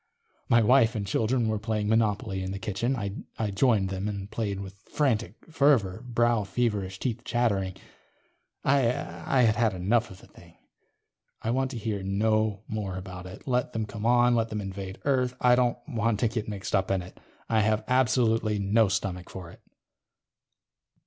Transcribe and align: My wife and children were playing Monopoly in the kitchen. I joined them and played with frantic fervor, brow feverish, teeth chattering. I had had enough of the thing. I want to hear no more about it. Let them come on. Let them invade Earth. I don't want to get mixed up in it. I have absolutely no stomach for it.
My 0.49 0.63
wife 0.63 0.95
and 0.95 1.05
children 1.05 1.47
were 1.47 1.59
playing 1.59 1.87
Monopoly 1.87 2.41
in 2.41 2.51
the 2.51 2.57
kitchen. 2.57 2.95
I 3.37 3.51
joined 3.51 3.89
them 3.89 4.07
and 4.07 4.31
played 4.31 4.59
with 4.59 4.81
frantic 4.91 5.35
fervor, 5.51 6.03
brow 6.03 6.43
feverish, 6.43 6.97
teeth 6.97 7.21
chattering. 7.23 7.75
I 8.63 8.77
had 8.79 9.55
had 9.55 9.75
enough 9.75 10.09
of 10.09 10.19
the 10.21 10.25
thing. 10.25 10.55
I 11.43 11.51
want 11.51 11.69
to 11.69 11.77
hear 11.77 12.01
no 12.01 12.63
more 12.67 12.97
about 12.97 13.27
it. 13.27 13.47
Let 13.47 13.73
them 13.73 13.85
come 13.85 14.07
on. 14.07 14.33
Let 14.33 14.49
them 14.49 14.59
invade 14.59 14.97
Earth. 15.05 15.35
I 15.39 15.53
don't 15.53 15.77
want 15.87 16.19
to 16.21 16.27
get 16.27 16.49
mixed 16.49 16.75
up 16.75 16.89
in 16.89 17.03
it. 17.03 17.19
I 17.47 17.59
have 17.59 17.83
absolutely 17.87 18.57
no 18.57 18.87
stomach 18.87 19.29
for 19.29 19.51
it. 19.51 19.61